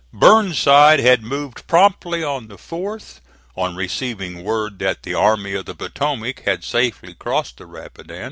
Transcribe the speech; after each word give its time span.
Burnside 0.11 0.99
had 0.99 1.21
moved 1.21 1.67
promptly 1.67 2.23
on 2.23 2.47
the 2.47 2.55
4th, 2.57 3.19
on 3.55 3.75
receiving 3.75 4.43
word 4.43 4.79
that 4.79 5.03
the 5.03 5.13
Army 5.13 5.53
of 5.53 5.65
the 5.67 5.75
Potomac 5.75 6.39
had 6.39 6.63
safely 6.63 7.13
crossed 7.13 7.57
the 7.57 7.67
Rapidan. 7.67 8.19